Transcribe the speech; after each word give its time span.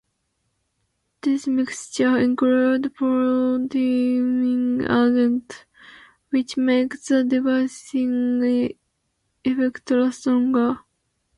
This 1.21 1.45
mixture 1.45 2.17
includes 2.17 2.87
polymerising 2.87 4.81
agents, 4.89 5.65
which 6.31 6.57
make 6.57 6.93
the 7.03 7.23
deicing 7.23 8.77
effect 9.45 9.91
last 9.91 10.25
longer. 10.25 10.79